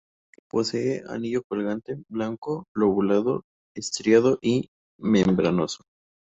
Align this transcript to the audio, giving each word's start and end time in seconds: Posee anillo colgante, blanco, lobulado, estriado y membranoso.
Posee 0.49 1.03
anillo 1.09 1.43
colgante, 1.47 2.03
blanco, 2.09 2.65
lobulado, 2.73 3.43
estriado 3.75 4.39
y 4.41 4.67
membranoso. 4.97 5.83